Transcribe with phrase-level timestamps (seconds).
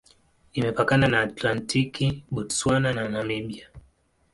[0.57, 3.67] Imepakana na Atlantiki, Botswana na Namibia.